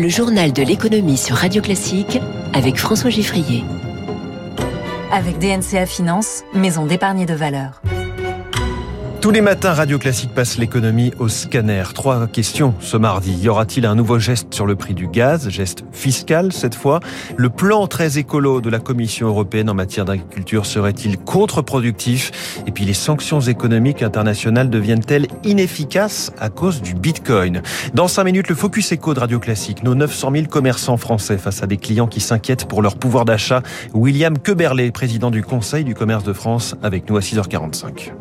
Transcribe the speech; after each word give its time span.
Le 0.00 0.08
journal 0.08 0.54
de 0.54 0.62
l'économie 0.62 1.18
sur 1.18 1.36
Radio 1.36 1.60
Classique 1.60 2.18
avec 2.54 2.78
François 2.78 3.10
Giffrier. 3.10 3.62
Avec 5.12 5.38
DNCA 5.38 5.84
Finance, 5.84 6.42
maison 6.54 6.86
d'épargne 6.86 7.26
de 7.26 7.34
valeur. 7.34 7.82
Tous 9.20 9.30
les 9.30 9.42
matins, 9.42 9.74
Radio 9.74 9.98
Classique 9.98 10.32
passe 10.34 10.56
l'économie 10.56 11.12
au 11.18 11.28
scanner. 11.28 11.82
Trois 11.92 12.26
questions 12.26 12.74
ce 12.80 12.96
mardi. 12.96 13.34
Y 13.34 13.50
aura-t-il 13.50 13.84
un 13.84 13.94
nouveau 13.94 14.18
geste 14.18 14.54
sur 14.54 14.64
le 14.64 14.76
prix 14.76 14.94
du 14.94 15.08
gaz, 15.08 15.50
geste 15.50 15.84
fiscal 15.92 16.54
cette 16.54 16.74
fois 16.74 17.00
Le 17.36 17.50
plan 17.50 17.86
très 17.86 18.16
écolo 18.16 18.62
de 18.62 18.70
la 18.70 18.78
Commission 18.78 19.28
européenne 19.28 19.68
en 19.68 19.74
matière 19.74 20.06
d'agriculture 20.06 20.64
serait-il 20.64 21.18
contre-productif? 21.18 22.62
Et 22.66 22.70
puis 22.70 22.86
les 22.86 22.94
sanctions 22.94 23.40
économiques 23.40 24.02
internationales 24.02 24.70
deviennent-elles 24.70 25.26
inefficaces 25.44 26.32
à 26.40 26.48
cause 26.48 26.80
du 26.80 26.94
Bitcoin? 26.94 27.60
Dans 27.92 28.08
cinq 28.08 28.24
minutes, 28.24 28.48
le 28.48 28.54
Focus 28.54 28.90
Éco 28.90 29.12
de 29.12 29.20
Radio 29.20 29.38
Classique. 29.38 29.82
Nos 29.82 29.94
900 29.94 30.30
000 30.32 30.46
commerçants 30.46 30.96
français 30.96 31.36
face 31.36 31.62
à 31.62 31.66
des 31.66 31.76
clients 31.76 32.06
qui 32.06 32.20
s'inquiètent 32.20 32.64
pour 32.64 32.80
leur 32.80 32.96
pouvoir 32.96 33.26
d'achat. 33.26 33.60
William 33.92 34.38
Queberlé, 34.38 34.90
président 34.92 35.30
du 35.30 35.42
Conseil 35.42 35.84
du 35.84 35.94
commerce 35.94 36.24
de 36.24 36.32
France, 36.32 36.74
avec 36.82 37.10
nous 37.10 37.18
à 37.18 37.20
6h45. 37.20 38.12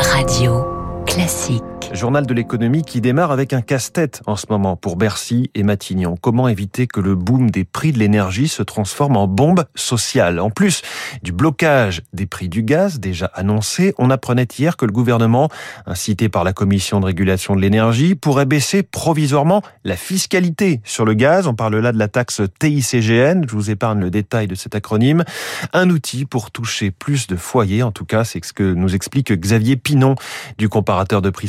Radio 0.00 0.64
classique. 1.06 1.77
Journal 1.92 2.26
de 2.26 2.34
l'économie 2.34 2.82
qui 2.82 3.00
démarre 3.00 3.32
avec 3.32 3.52
un 3.52 3.62
casse-tête 3.62 4.20
en 4.26 4.36
ce 4.36 4.46
moment 4.50 4.76
pour 4.76 4.96
Bercy 4.96 5.50
et 5.54 5.62
Matignon. 5.62 6.16
Comment 6.20 6.46
éviter 6.46 6.86
que 6.86 7.00
le 7.00 7.14
boom 7.14 7.50
des 7.50 7.64
prix 7.64 7.92
de 7.92 7.98
l'énergie 7.98 8.46
se 8.46 8.62
transforme 8.62 9.16
en 9.16 9.26
bombe 9.26 9.64
sociale? 9.74 10.38
En 10.38 10.50
plus 10.50 10.82
du 11.22 11.32
blocage 11.32 12.02
des 12.12 12.26
prix 12.26 12.48
du 12.48 12.62
gaz 12.62 13.00
déjà 13.00 13.26
annoncé, 13.34 13.94
on 13.98 14.10
apprenait 14.10 14.46
hier 14.58 14.76
que 14.76 14.84
le 14.84 14.92
gouvernement, 14.92 15.48
incité 15.86 16.28
par 16.28 16.44
la 16.44 16.52
Commission 16.52 17.00
de 17.00 17.06
régulation 17.06 17.56
de 17.56 17.60
l'énergie, 17.60 18.14
pourrait 18.14 18.46
baisser 18.46 18.82
provisoirement 18.82 19.62
la 19.84 19.96
fiscalité 19.96 20.80
sur 20.84 21.04
le 21.04 21.14
gaz. 21.14 21.46
On 21.46 21.54
parle 21.54 21.76
là 21.78 21.92
de 21.92 21.98
la 21.98 22.08
taxe 22.08 22.42
TICGN. 22.58 23.46
Je 23.48 23.52
vous 23.52 23.70
épargne 23.70 24.00
le 24.00 24.10
détail 24.10 24.46
de 24.46 24.54
cet 24.54 24.74
acronyme. 24.74 25.24
Un 25.72 25.88
outil 25.90 26.26
pour 26.26 26.50
toucher 26.50 26.90
plus 26.90 27.26
de 27.26 27.36
foyers. 27.36 27.82
En 27.82 27.92
tout 27.92 28.04
cas, 28.04 28.24
c'est 28.24 28.44
ce 28.44 28.52
que 28.52 28.74
nous 28.74 28.94
explique 28.94 29.32
Xavier 29.32 29.76
Pinon 29.76 30.14
du 30.58 30.68
comparateur 30.68 31.22
de 31.22 31.30
prix 31.30 31.48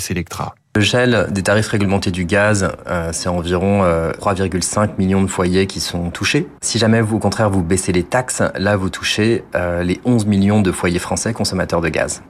Le 0.75 0.81
gel 0.81 1.27
des 1.31 1.41
tarifs 1.41 1.67
réglementés 1.67 2.11
du 2.11 2.25
gaz, 2.25 2.71
euh, 2.87 3.09
c'est 3.11 3.27
environ 3.27 3.81
3,5 3.81 4.81
euh, 4.83 4.87
millions 4.99 5.21
de 5.23 5.27
foyers 5.27 5.65
qui 5.65 5.79
sont 5.79 6.11
touchés. 6.11 6.47
Si 6.61 6.77
jamais, 6.77 7.01
vous, 7.01 7.17
au 7.17 7.19
contraire, 7.19 7.49
vous 7.49 7.63
baissez 7.63 7.91
les 7.91 8.03
taxes, 8.03 8.43
là, 8.55 8.77
vous 8.77 8.91
touchez 8.91 9.43
euh, 9.55 9.81
les 9.81 9.99
11 10.05 10.27
millions 10.27 10.61
de 10.61 10.71
foyers 10.71 10.99
français 10.99 11.33
consommateurs 11.33 11.81
de 11.81 11.89
gaz. 11.89 12.21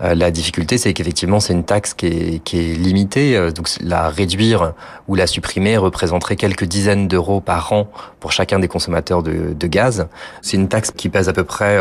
la 0.00 0.30
difficulté, 0.32 0.78
c'est 0.78 0.94
qu'effectivement, 0.94 1.38
c'est 1.38 1.52
une 1.52 1.64
taxe 1.64 1.92
qui 1.94 2.06
est, 2.06 2.42
qui 2.42 2.58
est 2.58 2.74
limitée. 2.74 3.52
donc, 3.52 3.68
la 3.80 4.08
réduire 4.08 4.72
ou 5.06 5.14
la 5.14 5.28
supprimer 5.28 5.76
représenterait 5.76 6.36
quelques 6.36 6.64
dizaines 6.64 7.06
d'euros 7.06 7.40
par 7.40 7.72
an 7.72 7.88
pour 8.18 8.32
chacun 8.32 8.58
des 8.58 8.68
consommateurs 8.68 9.22
de, 9.22 9.52
de 9.52 9.66
gaz. 9.68 10.08
C'est 10.40 10.56
une 10.56 10.68
taxe 10.68 10.90
qui 10.90 11.08
pèse 11.08 11.28
à 11.28 11.32
peu 11.32 11.44
près 11.44 11.78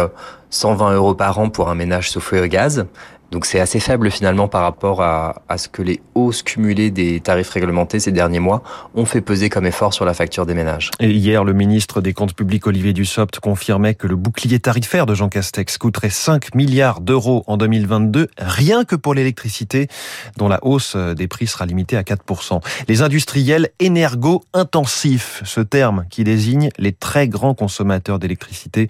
120 0.51 0.93
euros 0.93 1.15
par 1.15 1.39
an 1.39 1.49
pour 1.49 1.69
un 1.69 1.75
ménage 1.75 2.11
sous 2.11 2.21
feu 2.21 2.45
gaz 2.47 2.85
donc 3.31 3.45
c'est 3.45 3.61
assez 3.61 3.79
faible 3.79 4.11
finalement 4.11 4.49
par 4.49 4.61
rapport 4.61 5.01
à, 5.01 5.41
à, 5.47 5.57
ce 5.57 5.69
que 5.69 5.81
les 5.81 6.01
hausses 6.15 6.43
cumulées 6.43 6.91
des 6.91 7.21
tarifs 7.21 7.49
réglementés 7.49 7.99
ces 7.99 8.11
derniers 8.11 8.41
mois 8.41 8.61
ont 8.93 9.05
fait 9.05 9.21
peser 9.21 9.49
comme 9.49 9.65
effort 9.65 9.93
sur 9.93 10.03
la 10.03 10.13
facture 10.13 10.45
des 10.45 10.53
ménages. 10.53 10.91
Et 10.99 11.09
hier, 11.09 11.45
le 11.45 11.53
ministre 11.53 12.01
des 12.01 12.11
Comptes 12.11 12.33
publics 12.33 12.67
Olivier 12.67 12.91
Dussopt 12.91 13.39
confirmait 13.39 13.95
que 13.95 14.05
le 14.05 14.17
bouclier 14.17 14.59
tarifaire 14.59 15.05
de 15.05 15.15
Jean 15.15 15.29
Castex 15.29 15.77
coûterait 15.77 16.09
5 16.09 16.55
milliards 16.55 16.99
d'euros 16.99 17.45
en 17.47 17.55
2022, 17.55 18.27
rien 18.37 18.83
que 18.83 18.97
pour 18.97 19.13
l'électricité, 19.13 19.87
dont 20.35 20.49
la 20.49 20.59
hausse 20.65 20.97
des 20.97 21.29
prix 21.29 21.47
sera 21.47 21.65
limitée 21.65 21.95
à 21.95 22.03
4%. 22.03 22.61
Les 22.89 23.01
industriels 23.01 23.69
énergo-intensifs, 23.79 25.41
ce 25.45 25.61
terme 25.61 26.05
qui 26.09 26.25
désigne 26.25 26.69
les 26.77 26.91
très 26.91 27.29
grands 27.29 27.53
consommateurs 27.53 28.19
d'électricité, 28.19 28.89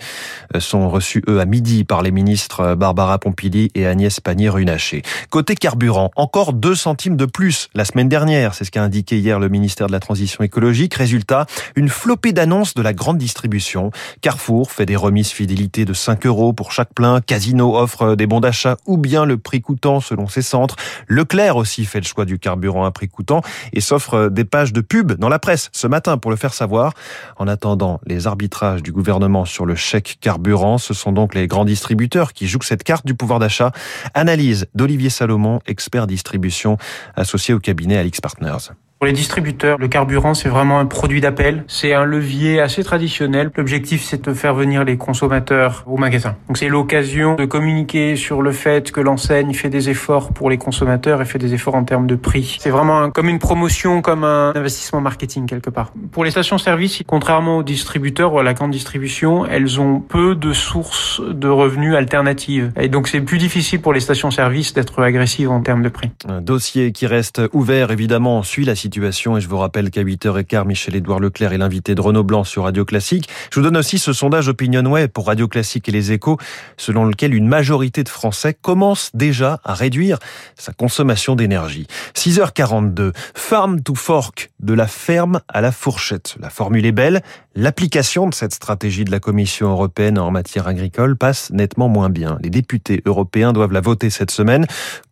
euh, 0.55 0.59
sont 0.59 0.89
reçus 0.89 1.21
eux 1.29 1.39
à 1.39 1.45
midi 1.51 1.83
par 1.83 2.01
les 2.01 2.11
ministres 2.11 2.75
Barbara 2.75 3.19
Pompili 3.19 3.71
et 3.75 3.85
Agnès 3.85 4.21
Pannier-Runacher. 4.21 5.01
Côté 5.29 5.55
carburant, 5.55 6.09
encore 6.15 6.53
2 6.53 6.75
centimes 6.75 7.17
de 7.17 7.25
plus 7.25 7.67
la 7.73 7.83
semaine 7.83 8.07
dernière, 8.07 8.53
c'est 8.53 8.63
ce 8.63 8.71
qu'a 8.71 8.81
indiqué 8.81 9.19
hier 9.19 9.37
le 9.37 9.49
ministère 9.49 9.87
de 9.87 9.91
la 9.91 9.99
Transition 9.99 10.45
écologique. 10.45 10.95
Résultat, 10.95 11.47
une 11.75 11.89
flopée 11.89 12.31
d'annonces 12.31 12.73
de 12.73 12.81
la 12.81 12.93
grande 12.93 13.17
distribution. 13.17 13.91
Carrefour 14.21 14.71
fait 14.71 14.85
des 14.85 14.95
remises 14.95 15.31
fidélité 15.31 15.83
de 15.83 15.91
5 15.91 16.25
euros 16.25 16.53
pour 16.53 16.71
chaque 16.71 16.93
plein. 16.93 17.19
Casino 17.19 17.75
offre 17.75 18.15
des 18.15 18.27
bons 18.27 18.39
d'achat 18.39 18.77
ou 18.85 18.97
bien 18.97 19.25
le 19.25 19.37
prix 19.37 19.59
coûtant 19.59 19.99
selon 19.99 20.29
ses 20.29 20.41
centres. 20.41 20.77
Leclerc 21.09 21.57
aussi 21.57 21.83
fait 21.83 21.99
le 21.99 22.05
choix 22.05 22.23
du 22.23 22.39
carburant 22.39 22.85
à 22.85 22.91
prix 22.91 23.09
coûtant 23.09 23.41
et 23.73 23.81
s'offre 23.81 24.29
des 24.29 24.45
pages 24.45 24.71
de 24.71 24.79
pub 24.79 25.11
dans 25.11 25.29
la 25.29 25.39
presse 25.39 25.69
ce 25.73 25.87
matin 25.87 26.17
pour 26.17 26.31
le 26.31 26.37
faire 26.37 26.53
savoir. 26.53 26.93
En 27.37 27.49
attendant 27.49 27.99
les 28.07 28.25
arbitrages 28.25 28.81
du 28.81 28.93
gouvernement 28.93 29.43
sur 29.43 29.65
le 29.65 29.75
chèque 29.75 30.17
carburant, 30.21 30.77
ce 30.77 30.93
sont 30.93 31.11
donc 31.11 31.35
les 31.35 31.40
grands 31.47 31.65
distributeurs 31.65 32.33
qui 32.33 32.47
jouent 32.47 32.61
cette 32.61 32.83
carte 32.83 33.05
du 33.05 33.15
pouvoir 33.15 33.39
d'achat. 33.39 33.71
Analyse 34.13 34.67
d'Olivier 34.75 35.09
Salomon, 35.09 35.59
expert 35.65 36.07
distribution 36.07 36.77
associé 37.15 37.53
au 37.53 37.59
cabinet 37.59 37.97
Alix 37.97 38.21
Partners. 38.21 38.71
Pour 39.01 39.07
les 39.07 39.13
distributeurs, 39.13 39.79
le 39.79 39.87
carburant, 39.87 40.35
c'est 40.35 40.47
vraiment 40.47 40.77
un 40.77 40.85
produit 40.85 41.21
d'appel. 41.21 41.63
C'est 41.67 41.91
un 41.91 42.05
levier 42.05 42.61
assez 42.61 42.83
traditionnel. 42.83 43.49
L'objectif, 43.55 44.03
c'est 44.03 44.23
de 44.23 44.31
faire 44.31 44.53
venir 44.53 44.83
les 44.83 44.95
consommateurs 44.95 45.83
au 45.87 45.97
magasin. 45.97 46.35
Donc, 46.47 46.57
c'est 46.59 46.67
l'occasion 46.67 47.33
de 47.33 47.45
communiquer 47.45 48.15
sur 48.15 48.43
le 48.43 48.51
fait 48.51 48.91
que 48.91 49.01
l'enseigne 49.01 49.55
fait 49.55 49.69
des 49.69 49.89
efforts 49.89 50.31
pour 50.31 50.51
les 50.51 50.59
consommateurs 50.59 51.19
et 51.19 51.25
fait 51.25 51.39
des 51.39 51.55
efforts 51.55 51.73
en 51.73 51.83
termes 51.83 52.05
de 52.05 52.13
prix. 52.13 52.57
C'est 52.61 52.69
vraiment 52.69 53.09
comme 53.09 53.27
une 53.27 53.39
promotion, 53.39 54.03
comme 54.03 54.23
un 54.23 54.53
investissement 54.53 55.01
marketing 55.01 55.47
quelque 55.47 55.71
part. 55.71 55.93
Pour 56.11 56.23
les 56.23 56.29
stations-service, 56.29 57.01
contrairement 57.07 57.57
aux 57.57 57.63
distributeurs 57.63 58.31
ou 58.35 58.37
à 58.37 58.43
la 58.43 58.53
grande 58.53 58.69
distribution, 58.69 59.47
elles 59.47 59.81
ont 59.81 59.99
peu 59.99 60.35
de 60.35 60.53
sources 60.53 61.23
de 61.27 61.47
revenus 61.47 61.95
alternatives. 61.95 62.71
Et 62.79 62.87
donc, 62.87 63.07
c'est 63.07 63.21
plus 63.21 63.39
difficile 63.39 63.81
pour 63.81 63.93
les 63.93 63.99
stations-service 63.99 64.75
d'être 64.75 65.01
agressives 65.01 65.49
en 65.49 65.61
termes 65.61 65.81
de 65.81 65.89
prix. 65.89 66.11
Un 66.29 66.41
dossier 66.41 66.91
qui 66.91 67.07
reste 67.07 67.41
ouvert, 67.51 67.89
évidemment, 67.89 68.43
suit 68.43 68.63
la 68.63 68.75
situation 68.75 68.90
Et 68.93 69.39
je 69.39 69.47
vous 69.47 69.57
rappelle 69.57 69.89
qu'à 69.89 70.03
8h15, 70.03 70.65
Michel-Édouard 70.65 71.19
Leclerc 71.19 71.53
est 71.53 71.57
l'invité 71.57 71.95
de 71.95 72.01
Renaud 72.01 72.23
Blanc 72.23 72.43
sur 72.43 72.63
Radio 72.63 72.83
Classique. 72.83 73.29
Je 73.49 73.59
vous 73.59 73.63
donne 73.63 73.77
aussi 73.77 73.97
ce 73.99 74.11
sondage 74.11 74.49
OpinionWay 74.49 75.07
pour 75.07 75.27
Radio 75.27 75.47
Classique 75.47 75.87
et 75.87 75.93
les 75.93 76.11
échos, 76.11 76.37
selon 76.75 77.05
lequel 77.05 77.33
une 77.33 77.47
majorité 77.47 78.03
de 78.03 78.09
Français 78.09 78.53
commence 78.53 79.11
déjà 79.13 79.61
à 79.63 79.75
réduire 79.75 80.19
sa 80.57 80.73
consommation 80.73 81.35
d'énergie. 81.35 81.87
6h42, 82.15 83.13
Farm 83.33 83.81
to 83.81 83.95
Fork, 83.95 84.51
de 84.59 84.73
la 84.73 84.87
ferme 84.87 85.39
à 85.47 85.61
la 85.61 85.71
fourchette. 85.71 86.35
La 86.41 86.49
formule 86.49 86.85
est 86.85 86.91
belle. 86.91 87.21
L'application 87.53 88.29
de 88.29 88.33
cette 88.33 88.53
stratégie 88.53 89.03
de 89.03 89.11
la 89.11 89.19
Commission 89.19 89.69
européenne 89.71 90.17
en 90.17 90.31
matière 90.31 90.67
agricole 90.67 91.17
passe 91.17 91.49
nettement 91.51 91.89
moins 91.89 92.09
bien. 92.09 92.37
Les 92.41 92.49
députés 92.49 93.01
européens 93.05 93.51
doivent 93.51 93.73
la 93.73 93.81
voter 93.81 94.09
cette 94.09 94.31
semaine. 94.31 94.65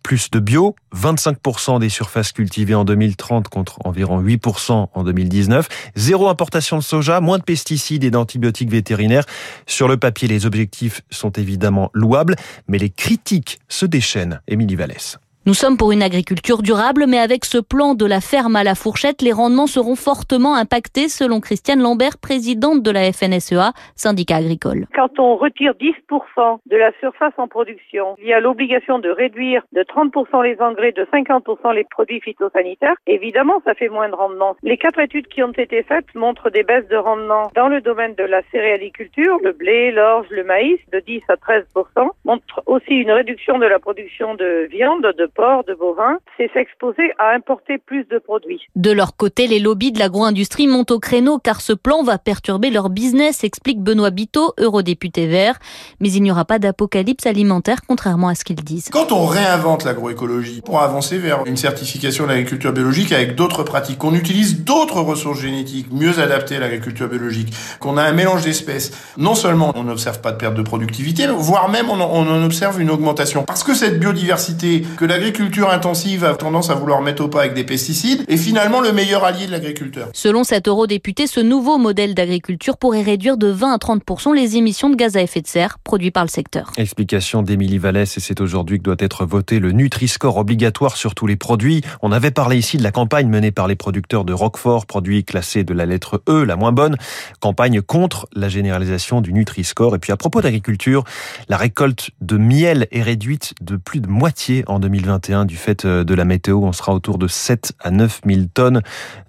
Plus 0.04 0.32
de 0.32 0.40
bio, 0.40 0.74
25% 0.96 1.82
des 1.82 1.90
surfaces 1.90 2.32
cultivées 2.32 2.76
en 2.76 2.86
2030 2.86 3.50
contre 3.50 3.86
environ 3.86 4.22
8% 4.22 4.88
en 4.94 5.04
2019. 5.04 5.68
Zéro 5.98 6.30
importation 6.30 6.78
de 6.78 6.84
soja, 6.84 7.20
moins 7.20 7.40
de 7.40 7.44
pesticides 7.44 8.06
et 8.06 8.12
d'antibiotiques 8.12 8.72
vétérinaires. 8.72 9.26
Sur 9.68 9.90
le 9.90 9.98
papier, 9.98 10.30
les 10.30 10.46
objectifs 10.46 11.02
sont 11.10 11.32
évidemment 11.32 11.92
louables, 11.94 12.38
mais 12.70 12.78
les 12.78 12.90
critiques 12.90 13.60
se 13.68 13.86
déchaînent. 13.86 14.40
Émilie 14.48 14.78
Vallès. 14.78 15.20
Nous 15.46 15.54
sommes 15.54 15.78
pour 15.78 15.94
une 15.94 16.04
agriculture 16.04 16.62
durable, 16.62 17.06
mais 17.08 17.18
avec 17.18 17.46
ce 17.46 17.60
plan 17.60 17.96
de 17.96 18.06
la 18.06 18.20
ferme 18.20 18.58
à 18.58 18.66
la 18.66 18.76
fourchette, 18.76 19.22
les 19.22 19.32
rendements 19.32 19.68
seront 19.68 19.96
fortement 19.96 20.56
impactés, 20.56 21.08
selon 21.08 21.40
Christiane 21.40 21.80
Lambert, 21.80 22.18
présidente 22.22 22.84
de 22.84 22.92
la 22.92 23.14
FNSEA, 23.14 23.72
syndicat 23.96 24.36
agricole. 24.36 24.86
Quand 24.94 25.18
on 25.18 25.38
retire 25.38 25.74
10% 25.80 26.60
de 26.70 26.76
la 26.76 26.92
surface 27.00 27.34
en 27.38 27.48
production, 27.48 28.16
il 28.20 28.28
y 28.28 28.34
a 28.34 28.42
l'obligation 28.42 29.00
de 29.00 29.10
réduire 29.10 29.64
de 29.72 29.82
30% 29.82 30.44
les 30.44 30.60
engrais, 30.60 30.92
de 30.92 31.06
50% 31.06 31.74
les 31.74 31.86
produits 31.86 32.20
phytosanitaires. 32.20 32.96
Évidemment, 33.08 33.62
ça 33.64 33.74
fait 33.76 33.90
moins 33.90 34.10
de 34.10 34.16
rendement. 34.16 34.58
Les 34.62 34.78
quatre 34.78 35.00
études 35.00 35.28
qui 35.28 35.42
ont 35.42 35.54
été 35.54 35.84
faites 35.84 36.14
montrent 36.16 36.50
des 36.50 36.64
baisses 36.64 36.88
de 36.90 36.98
rendement 36.98 37.50
dans 37.56 37.70
le 37.70 37.80
domaine 37.80 38.14
de 38.16 38.26
la 38.26 38.42
céréaliculture, 38.52 39.38
le 39.42 39.54
blé, 39.54 39.92
l'orge, 39.92 40.28
le 40.32 40.44
maïs, 40.44 40.80
de 40.92 41.00
10 41.00 41.22
à 41.30 41.36
13%, 41.36 42.10
montrent 42.26 42.62
aussi 42.66 42.96
une 42.96 43.12
réduction 43.12 43.58
de 43.58 43.66
la 43.66 43.80
production 43.80 44.36
de 44.36 44.68
viande, 44.70 45.14
de 45.18 45.29
porc, 45.30 45.64
de 45.66 45.74
bovins, 45.74 46.18
c'est 46.38 46.52
s'exposer 46.54 47.12
à 47.18 47.36
importer 47.36 47.78
plus 47.78 48.06
de 48.06 48.20
produits. 48.20 48.62
De 48.76 48.92
leur 48.92 49.16
côté, 49.16 49.48
les 49.48 49.60
lobbies 49.60 49.92
de 49.92 50.00
l'agro-industrie 50.00 50.68
montent 50.68 50.92
au 50.92 51.00
créneau 51.00 51.40
car 51.40 51.62
ce 51.62 51.74
plan 51.74 52.04
va 52.04 52.18
perturber 52.18 52.70
leur 52.70 52.90
business, 52.90 53.44
explique 53.44 53.82
Benoît 53.82 54.10
Biteau, 54.10 54.54
eurodéputé 54.60 55.28
vert. 55.28 55.60
Mais 56.00 56.12
il 56.12 56.24
n'y 56.24 56.32
aura 56.32 56.46
pas 56.46 56.60
d'apocalypse 56.60 57.26
alimentaire, 57.26 57.80
contrairement 57.88 58.30
à 58.30 58.36
ce 58.36 58.44
qu'ils 58.44 58.64
disent. 58.64 58.90
Quand 58.90 59.12
on 59.12 59.26
réinvente 59.26 59.84
l'agroécologie 59.86 60.62
pour 60.62 60.82
avancer 60.82 61.18
vers 61.18 61.46
une 61.46 61.58
certification 61.58 62.26
de 62.26 62.30
l'agriculture 62.30 62.74
biologique 62.74 63.12
avec 63.12 63.36
d'autres 63.36 63.64
pratiques, 63.64 64.00
qu'on 64.00 64.16
utilise 64.16 64.64
d'autres 64.64 65.02
ressources 65.02 65.40
génétiques 65.40 65.92
mieux 65.92 66.20
adaptées 66.20 66.58
à 66.58 66.60
l'agriculture 66.60 67.08
biologique, 67.08 67.54
qu'on 67.80 67.98
a 67.98 68.04
un 68.04 68.14
mélange 68.14 68.44
d'espèces, 68.44 68.92
non 69.18 69.36
seulement 69.36 69.72
on 69.76 69.84
n'observe 69.84 70.22
pas 70.22 70.32
de 70.32 70.38
perte 70.38 70.56
de 70.56 70.62
productivité, 70.62 71.28
voire 71.28 71.70
même 71.70 71.90
on 71.90 72.00
en 72.00 72.44
observe 72.44 72.82
une 72.82 72.90
augmentation. 72.90 73.44
Parce 73.44 73.64
que 73.64 73.74
cette 73.74 74.00
biodiversité 74.00 74.84
que 74.98 75.06
la 75.06 75.18
l'agriculture 75.20 75.70
intensive 75.70 76.24
a 76.24 76.34
tendance 76.34 76.70
à 76.70 76.76
vouloir 76.76 77.02
mettre 77.02 77.22
au 77.26 77.28
pas 77.28 77.42
avec 77.42 77.54
des 77.54 77.66
pesticides 77.66 78.24
est 78.30 78.38
finalement 78.38 78.80
le 78.80 78.94
meilleur 78.94 79.26
allié 79.26 79.48
de 79.48 79.52
l'agriculteur. 79.52 80.08
Selon 80.14 80.46
cet 80.46 80.70
eurodéputé, 80.70 81.28
ce 81.28 81.42
nouveau 81.42 81.78
modèle 81.78 82.16
d'agriculture 82.16 82.78
pourrait 82.78 83.02
réduire 83.02 83.36
de 83.36 83.48
20 83.48 83.74
à 83.74 83.78
30 83.78 84.02
les 84.34 84.56
émissions 84.56 84.90
de 84.90 84.96
gaz 84.96 85.18
à 85.18 85.22
effet 85.22 85.42
de 85.42 85.48
serre 85.48 85.78
produits 85.80 86.12
par 86.12 86.24
le 86.24 86.30
secteur. 86.30 86.72
Explication 86.78 87.42
d'Émilie 87.42 87.80
Vallès 87.80 88.18
et 88.18 88.22
c'est 88.22 88.40
aujourd'hui 88.40 88.78
que 88.78 88.84
doit 88.84 88.96
être 89.00 89.26
voté 89.26 89.60
le 89.60 89.74
Nutri-Score 89.74 90.38
obligatoire 90.38 90.96
sur 90.96 91.16
tous 91.16 91.28
les 91.28 91.36
produits. 91.36 91.82
On 92.02 92.14
avait 92.14 92.32
parlé 92.32 92.58
ici 92.58 92.78
de 92.78 92.84
la 92.84 92.92
campagne 92.92 93.28
menée 93.28 93.52
par 93.52 93.68
les 93.68 93.76
producteurs 93.76 94.24
de 94.24 94.32
Roquefort, 94.32 94.86
produits 94.86 95.26
classés 95.26 95.66
de 95.66 95.74
la 95.74 95.86
lettre 95.86 96.24
E, 96.30 96.46
la 96.46 96.56
moins 96.56 96.72
bonne, 96.72 96.96
campagne 97.42 97.82
contre 97.82 98.30
la 98.34 98.48
généralisation 98.48 99.20
du 99.20 99.34
Nutri-Score. 99.34 99.96
Et 99.96 100.00
puis 100.00 100.14
à 100.14 100.18
propos 100.18 100.42
d'agriculture, 100.42 101.04
la 101.50 101.58
récolte 101.58 102.12
de 102.22 102.38
miel 102.38 102.88
est 102.92 103.02
réduite 103.02 103.54
de 103.62 103.76
plus 103.76 104.00
de 104.00 104.08
moitié 104.08 104.64
en 104.68 104.80
2021 105.10 105.46
du 105.46 105.56
fait 105.56 105.86
euh, 105.86 106.04
de 106.04 106.14
la 106.14 106.24
météo. 106.24 106.60
On 106.64 106.72
sera 106.72 106.94
autour 106.94 107.18
de 107.18 107.28
7 107.28 107.74
à 107.80 107.90
9 107.90 108.22
000 108.26 108.42
tonnes. 108.54 108.82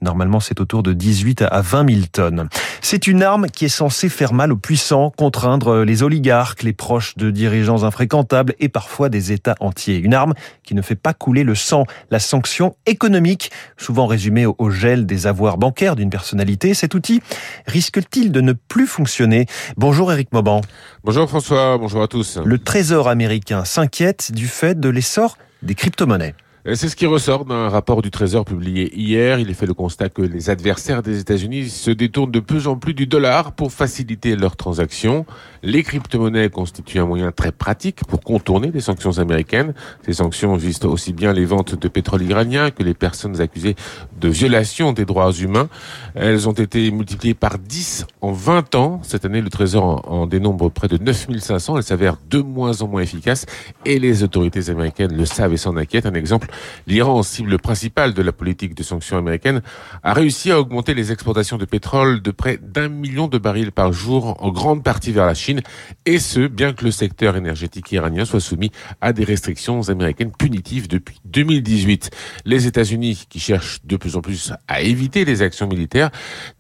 Normalement, 0.03 0.41
c'est 0.41 0.61
autour 0.61 0.83
de 0.83 0.93
18 0.93 1.43
à 1.43 1.63
20 1.63 1.89
000 1.89 2.07
tonnes. 2.13 2.49
C'est 2.83 3.07
une 3.07 3.23
arme 3.23 3.47
qui 3.49 3.65
est 3.65 3.71
censée 3.71 4.09
faire 4.11 4.35
mal 4.35 4.53
aux 4.53 4.57
puissants, 4.57 5.11
contraindre 5.17 5.83
les 5.83 6.03
oligarques, 6.03 6.63
les 6.63 6.73
proches 6.73 7.17
de 7.17 7.31
dirigeants 7.31 7.85
infréquentables 7.85 8.55
et 8.59 8.69
parfois 8.69 9.09
des 9.09 9.33
États 9.33 9.55
entiers. 9.61 9.97
Une 9.97 10.13
arme 10.13 10.35
qui 10.65 10.75
ne 10.75 10.83
fait 10.83 10.97
pas 10.97 11.15
couler 11.15 11.45
le 11.45 11.55
sang. 11.55 11.85
La 12.11 12.19
sanction 12.19 12.77
économique, 12.87 13.51
souvent 13.79 14.07
résumée 14.07 14.47
au 14.47 14.71
gel 14.71 15.07
des 15.07 15.27
avoirs 15.27 15.57
bancaires 15.57 15.97
d'une 15.97 16.11
personnalité, 16.11 16.75
cet 16.75 16.95
outil 16.95 17.23
risque-t-il 17.67 18.33
de 18.33 18.41
ne 18.41 18.53
plus 18.53 18.87
fonctionner? 18.87 19.47
Bonjour 19.77 20.13
Eric 20.13 20.33
Mauban. 20.33 20.61
Bonjour 21.05 21.29
François, 21.29 21.79
bonjour 21.79 22.03
à 22.03 22.09
tous. 22.09 22.39
Le 22.45 22.59
Trésor 22.59 23.09
américain 23.09 23.65
s'inquiète 23.65 24.33
du 24.33 24.47
fait 24.47 24.79
de 24.79 24.89
l'essor 24.89 25.39
des 25.63 25.75
crypto-monnaies. 25.75 26.35
C'est 26.67 26.91
ce 26.91 26.97
qui 26.97 27.07
ressort 27.07 27.47
d'un 27.47 27.71
rapport 27.71 28.03
du 28.03 28.11
Trésor 28.11 28.45
publié 28.45 28.95
hier. 28.95 29.39
Il 29.39 29.49
est 29.49 29.55
fait 29.55 29.65
le 29.65 29.73
constat 29.73 30.11
que 30.11 30.21
les 30.21 30.51
adversaires 30.51 31.03
des 31.03 31.19
États-Unis 31.19 31.71
se 31.71 31.91
détournent 31.91 32.31
de 32.31 32.39
plus 32.39 32.69
en 32.69 32.77
plus 32.77 32.93
du 32.93 33.07
dollar 33.07 33.53
pour 33.53 33.73
faciliter 33.73 34.37
leurs 34.37 34.57
transactions. 34.57 35.25
Les 35.63 35.83
crypto-monnaies 35.83 36.51
constituent 36.51 36.99
un 36.99 37.07
moyen 37.07 37.33
très 37.33 37.51
pratique 37.51 38.05
pour 38.05 38.21
contourner 38.21 38.71
les 38.71 38.83
sanctions 38.83 39.17
américaines. 39.19 39.73
Ces 40.05 40.13
sanctions 40.13 40.55
visent 40.55 40.85
aussi 40.85 41.15
bien 41.15 41.33
les 41.33 41.47
ventes 41.47 41.81
de 41.81 41.89
pétrole 41.89 42.21
iranien 42.21 42.71
que 42.71 42.83
les 42.83 42.93
personnes 42.93 43.41
accusées 43.41 43.75
de 44.21 44.29
violation 44.29 44.93
des 44.93 45.07
droits 45.07 45.33
humains. 45.33 45.71
Elles 46.15 46.47
ont 46.47 46.53
été 46.53 46.91
multipliées 46.91 47.33
par 47.33 47.59
10 47.59 48.07
en 48.21 48.33
20 48.33 48.75
ans. 48.75 49.01
Cette 49.03 49.25
année, 49.25 49.41
le 49.41 49.49
Trésor 49.49 50.05
en 50.07 50.27
dénombre 50.27 50.71
près 50.71 50.89
de 50.89 50.99
9500. 50.99 51.79
Elles 51.79 51.83
s'avèrent 51.85 52.19
de 52.29 52.41
moins 52.43 52.83
en 52.83 52.89
moins 52.89 53.01
efficaces 53.01 53.47
et 53.87 53.99
les 53.99 54.23
autorités 54.23 54.69
américaines 54.69 55.17
le 55.17 55.25
savent 55.25 55.55
et 55.55 55.57
s'en 55.57 55.79
inquiètent. 55.79 56.05
Un 56.05 56.13
exemple, 56.13 56.50
l'Iran, 56.87 57.23
cible 57.23 57.59
principale 57.59 58.15
de 58.15 58.23
la 58.23 58.33
politique 58.33 58.75
de 58.75 58.83
sanctions 58.83 59.19
américaines, 59.19 59.63
a 60.03 60.13
réussi 60.13 60.51
à 60.51 60.61
augmenter 60.61 60.95
les 60.95 61.13
exportations 61.13 61.59
de 61.59 61.65
pétrole 61.65 62.23
de 62.23 62.31
près 62.31 62.59
d'un 62.63 62.89
million 62.89 63.29
de 63.29 63.39
barils 63.39 63.73
par 63.73 63.93
jour, 63.93 64.37
en 64.43 64.51
grande 64.51 64.83
partie 64.83 65.13
vers 65.13 65.27
la 65.27 65.35
Chine, 65.35 65.61
et 66.07 66.19
ce, 66.19 66.47
bien 66.47 66.73
que 66.73 66.85
le 66.85 66.91
secteur 66.91 67.37
énergétique 67.37 67.93
iranien 67.93 68.25
soit 68.25 68.41
soumis 68.41 68.71
à 69.01 69.13
des 69.13 69.25
restrictions 69.25 69.89
américaines 69.89 70.33
punitives 70.33 70.89
depuis 70.89 71.21
2018. 71.25 72.11
Les 72.45 72.67
États-Unis, 72.67 73.27
qui 73.29 73.41
cherchent 73.41 73.81
de 73.85 73.97
plus 73.97 74.17
en 74.17 74.21
plus 74.21 74.53
à 74.69 74.83
éviter 74.83 75.25
les 75.25 75.43
actions 75.43 75.67
militaires, 75.67 76.11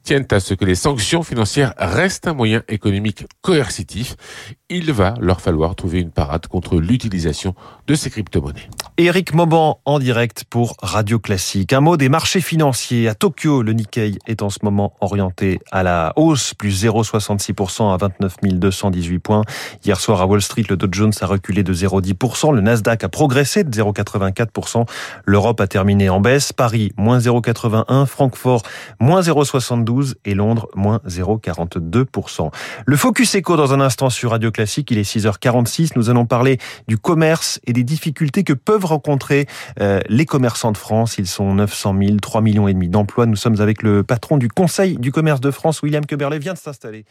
tiennent 0.03 0.27
à 0.31 0.41
ce 0.41 0.55
que 0.55 0.65
les 0.65 0.75
sanctions 0.75 1.23
financières 1.23 1.75
restent 1.79 2.27
un 2.27 2.35
moyen 2.35 2.63
économique 2.69 3.25
coercitif. 3.43 4.17
Il 4.69 4.93
va 4.93 5.15
leur 5.21 5.41
falloir 5.41 5.75
trouver 5.75 6.01
une 6.01 6.11
parade 6.11 6.47
contre 6.47 6.79
l'utilisation 6.79 7.55
de 7.87 7.95
ces 7.95 8.11
crypto-monnaies. 8.11 8.69
Éric 9.05 9.33
Mauban 9.33 9.81
en 9.87 9.99
direct 9.99 10.45
pour 10.51 10.77
Radio 10.83 11.19
Classique. 11.19 11.73
Un 11.73 11.81
mot 11.81 11.97
des 11.97 12.11
marchés 12.11 12.43
financiers. 12.43 13.09
À 13.09 13.15
Tokyo, 13.15 13.63
le 13.63 13.73
Nikkei 13.73 14.19
est 14.27 14.43
en 14.43 14.51
ce 14.51 14.59
moment 14.63 14.93
orienté 15.01 15.59
à 15.73 15.83
la 15.83 16.13
hausse, 16.17 16.53
plus 16.53 16.85
0,66% 16.85 17.95
à 17.95 17.97
29 17.97 18.37
218 18.43 19.19
points. 19.19 19.43
Hier 19.87 19.99
soir 19.99 20.21
à 20.21 20.27
Wall 20.27 20.43
Street, 20.43 20.65
le 20.69 20.77
Dow 20.77 20.89
Jones 20.93 21.13
a 21.23 21.27
reculé 21.27 21.63
de 21.63 21.73
0,10%. 21.73 22.55
Le 22.55 22.61
Nasdaq 22.61 23.03
a 23.03 23.09
progressé 23.09 23.65
de 23.65 23.71
0,84%. 23.71 24.87
L'Europe 25.25 25.63
a 25.63 25.67
terminé 25.67 26.11
en 26.11 26.21
baisse. 26.21 26.53
Paris, 26.53 26.93
moins 26.99 27.19
0,81%. 27.21 28.05
Francfort, 28.05 28.63
moins 28.99 29.23
0,72% 29.23 30.17
et 30.27 30.35
Londres, 30.35 30.69
moins 30.75 31.01
0,42%. 31.07 32.51
Le 32.85 32.97
Focus 32.97 33.35
Echo 33.35 33.57
dans 33.57 33.73
un 33.73 33.81
instant 33.81 34.11
sur 34.11 34.33
Radio 34.33 34.51
Classique. 34.51 34.91
Il 34.91 34.99
est 34.99 35.11
6h46. 35.11 35.93
Nous 35.97 36.11
allons 36.11 36.27
parler 36.27 36.59
du 36.87 36.99
commerce 36.99 37.61
et 37.67 37.73
des 37.73 37.85
difficultés 37.85 38.45
que 38.45 38.53
peuvent 38.53 38.90
rencontrer 38.91 39.47
euh, 39.81 40.01
les 40.09 40.27
commerçants 40.27 40.73
de 40.73 40.77
France. 40.77 41.17
Ils 41.19 41.27
sont 41.27 41.55
900 41.55 41.95
000, 41.99 42.17
3 42.17 42.41
millions 42.43 42.69
et 42.69 42.75
demi 42.75 42.89
d'emplois. 42.89 43.27
Nous 43.27 43.37
sommes 43.37 43.61
avec 43.61 43.83
le 43.83 44.03
patron 44.03 44.37
du 44.37 44.49
Conseil 44.49 44.97
du 44.99 45.13
commerce 45.13 45.41
de 45.41 45.51
France, 45.51 45.83
William 45.83 46.05
Queberlé, 46.05 46.39
vient 46.39 46.55
de 46.55 46.59
s'installer. 46.59 47.05